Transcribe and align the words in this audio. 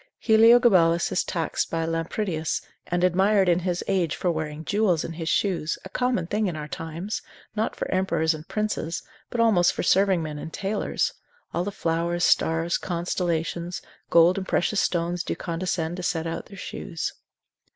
Heliogabalus 0.17 1.11
is 1.11 1.23
taxed 1.23 1.69
by 1.69 1.85
Lampridius, 1.85 2.63
and 2.87 3.03
admired 3.03 3.47
in 3.47 3.59
his 3.59 3.83
age 3.87 4.15
for 4.15 4.31
wearing 4.31 4.65
jewels 4.65 5.03
in 5.03 5.13
his 5.13 5.29
shoes, 5.29 5.77
a 5.85 5.89
common 5.89 6.25
thing 6.25 6.47
in 6.47 6.55
our 6.55 6.67
times, 6.67 7.21
not 7.55 7.75
for 7.75 7.87
emperors 7.91 8.33
and 8.33 8.47
princes, 8.47 9.03
but 9.29 9.39
almost 9.39 9.73
for 9.73 9.83
serving 9.83 10.23
men 10.23 10.39
and 10.39 10.51
tailors; 10.53 11.13
all 11.53 11.63
the 11.63 11.71
flowers, 11.71 12.23
stars, 12.23 12.79
constellations, 12.79 13.79
gold 14.09 14.39
and 14.39 14.47
precious 14.47 14.81
stones 14.81 15.23
do 15.23 15.35
condescend 15.35 15.97
to 15.97 16.01
set 16.01 16.25
out 16.25 16.47
their 16.47 16.57
shoes. 16.57 17.13